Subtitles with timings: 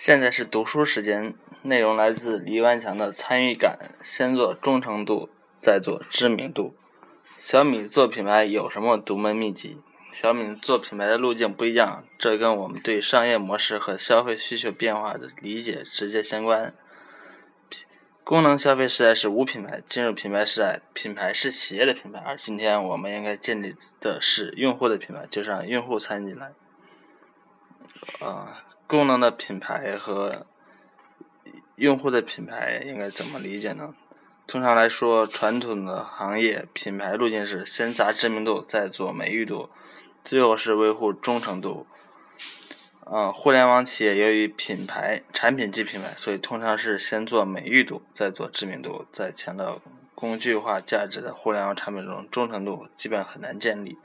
[0.00, 3.96] 现在是读书时间，内容来自李万强的参与感。
[4.00, 5.28] 先做忠诚度，
[5.58, 6.76] 再做知名度。
[7.36, 9.80] 小米做品牌有什么独门秘籍？
[10.12, 16.72] 小米做品牌的路径不一样，这跟我们对商业模式和消费需求变化的理解直接相关。
[18.22, 26.52] 功能消费时代是无品牌，进入品牌时代，品牌是企业的品牌，而今天我们应该建立的是用户的品牌，就是让用户参与进来。
[28.20, 30.46] 啊，功能的品牌和
[31.76, 33.94] 用户的品牌应该怎么理解呢？
[34.46, 39.68] 通常来说，传统的行业品牌路径是先砸知名度，再做美誉度，
[40.24, 41.86] 最后是维护忠诚度。
[43.04, 49.82] 嗯，互联网企业由于品牌产品即品牌，所以通常是先做美誉度，再做知名度，在强调
[50.14, 53.98] 工具化价值的互联网产品中，忠诚度基本很难建立。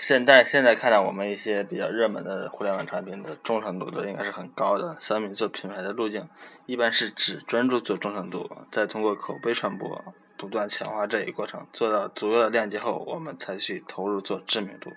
[0.00, 4.96] 现在现在看到我们一些比较热门的互联网产品的忠诚度都应该是很高的。
[4.98, 6.26] 小米做品牌的路径
[6.64, 10.02] 一般是只专注做忠诚度，再通过口碑传播
[10.38, 14.90] 不断强化这一过程，做到足够的量级后，我们才去投入做知名度。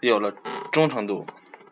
[0.00, 0.34] 有了
[0.72, 1.24] 忠诚度，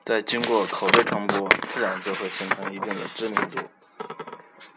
[0.05, 3.59] 再经过口碑传播，自然就会形成一定的知名度。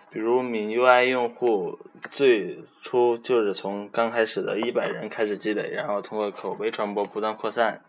[0.09, 1.78] 比如米 UI 用户
[2.09, 7.81] 最初就是从刚开始的一百人开始积累，然后通过口碑传播不断扩散，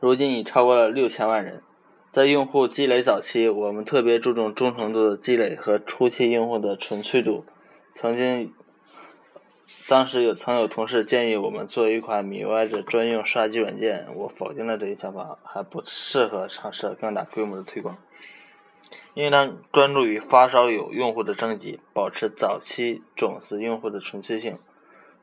[0.00, 1.62] 如今已超过了六千万人。
[2.10, 7.44] 在用户积累早期，我们特别注重忠诚度的积累和初期用户的纯粹度。
[7.92, 8.54] 曾经，
[9.86, 17.98] 当时有曾有同事建议我们做一款米 UI 的专用刷机软件，我否定了这一想法，还不适合尝试更大规模的推广。
[19.14, 24.58] 应当专注于发烧友用户的升级，保持早期种子用户的纯粹性。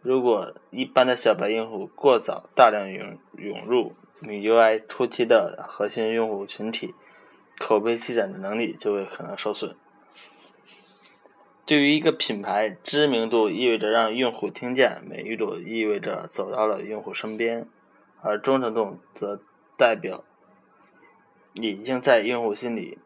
[0.02, 6.94] 如果一般的小白用户过早大量涌涌入米 UI 初期的核心用户群体，
[7.58, 9.76] 口碑积攒的能力就会可能受损。
[11.66, 17.68] 对于一个品牌，知名度意味着让用户听见，美誉度意味着走到了用户身边，
[18.22, 19.40] 而忠诚度则
[19.76, 20.24] 代表
[21.54, 23.00] 已经在用户心里。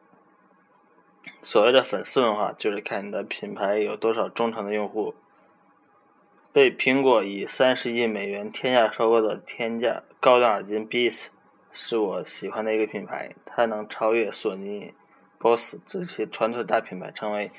[1.41, 5.15] 所谓的粉丝文化，就是看你的品牌有多少忠诚的用户。
[6.51, 11.27] 被苹果以三十亿美元天价收购的天价高端耳机 Beats，
[11.71, 13.35] 是我喜欢的一个品牌。
[13.45, 14.93] 它能超越索尼、
[15.37, 17.51] BOSS 这些传统大品牌，成为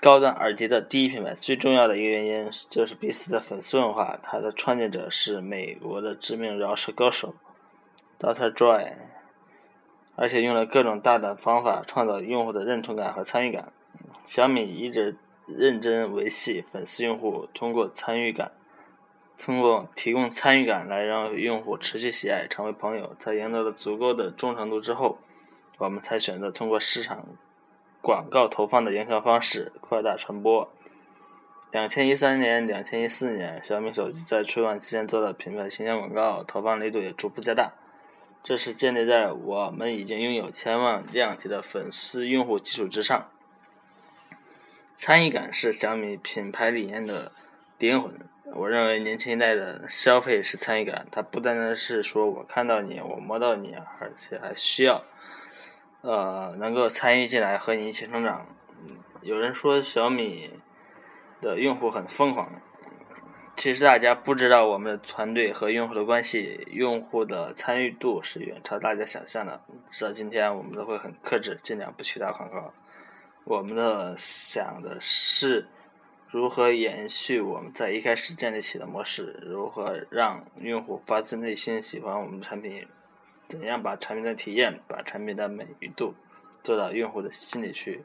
[0.00, 1.34] 高端耳机的第一品牌。
[1.34, 4.18] 最重要的一个原因就是 Beats 的粉丝文化。
[4.22, 7.34] 它的创建者是美国的知名饶舌歌手
[8.20, 8.52] Dr.
[8.52, 8.92] Dre。
[10.16, 13.72] 而且用了各种大胆方法创造用户的认同感和参与感。
[14.24, 15.16] 小米一直
[15.46, 18.50] 认真维系粉丝用户，通过参与感，
[19.38, 23.14] 通过提供参与感来让用户持续喜爱，成为朋友。
[23.18, 25.18] 在赢得了足够的忠诚度之后，
[25.78, 27.24] 我们才选择通过市场
[28.00, 30.68] 广告投放的营销方式扩大传播。
[31.70, 37.72] 两千一三年、两千一四年，小米手机在春晚期间做的品牌形象广告投放力度也逐步加大。
[38.46, 43.28] 这是建立在我们已经拥有千万量级的粉丝用户基础之上。
[44.96, 47.32] 参与感是小米品牌理念的
[47.76, 48.16] 灵魂。
[48.54, 55.02] 我认为年轻一代的消费是参与感，它不单单是说我看到你，我摸到你，而且还需要，
[56.02, 58.46] 呃，能够参与进来和你一起成长。
[59.22, 60.52] 有人说小米
[61.40, 62.62] 的用户很疯狂。
[63.56, 69.60] 其实大家不知道，我们的团队和用户的关系，用户的参与度是远超大家想象的。
[69.88, 72.74] 直到今天，我们都会很克制，尽量不去打广告。
[73.44, 75.66] 我们的想的是
[76.28, 82.86] 如何延续我们在一开始建立起的模式，如何让用户发自内心喜欢我们的产品，
[83.48, 86.14] 怎样把产品的体验、把产品的美誉度
[86.62, 88.04] 做到用户的心里去。